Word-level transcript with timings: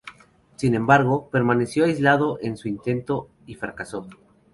Sin 0.55 0.73
embargo, 0.73 1.29
permaneció 1.31 1.85
aislado 1.85 2.39
en 2.41 2.57
su 2.57 2.67
intento 2.67 3.29
y 3.45 3.53
fracasó. 3.53 4.07